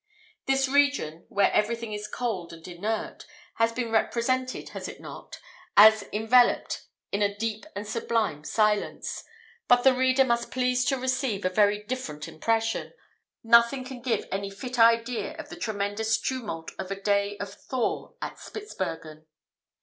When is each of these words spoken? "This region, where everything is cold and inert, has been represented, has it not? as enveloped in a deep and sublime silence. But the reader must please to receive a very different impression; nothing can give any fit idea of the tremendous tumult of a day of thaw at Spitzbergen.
"This 0.47 0.67
region, 0.67 1.27
where 1.29 1.51
everything 1.53 1.93
is 1.93 2.07
cold 2.07 2.51
and 2.51 2.67
inert, 2.67 3.27
has 3.57 3.71
been 3.71 3.91
represented, 3.91 4.69
has 4.69 4.87
it 4.87 4.99
not? 4.99 5.39
as 5.77 6.09
enveloped 6.11 6.87
in 7.11 7.21
a 7.21 7.37
deep 7.37 7.67
and 7.75 7.85
sublime 7.87 8.43
silence. 8.43 9.23
But 9.67 9.83
the 9.83 9.93
reader 9.93 10.25
must 10.25 10.49
please 10.49 10.85
to 10.85 10.97
receive 10.97 11.45
a 11.45 11.49
very 11.49 11.83
different 11.83 12.27
impression; 12.27 12.93
nothing 13.43 13.85
can 13.85 14.01
give 14.01 14.25
any 14.31 14.49
fit 14.49 14.79
idea 14.79 15.35
of 15.37 15.49
the 15.49 15.55
tremendous 15.55 16.17
tumult 16.17 16.71
of 16.79 16.89
a 16.89 16.99
day 16.99 17.37
of 17.37 17.53
thaw 17.53 18.15
at 18.23 18.39
Spitzbergen. 18.39 19.27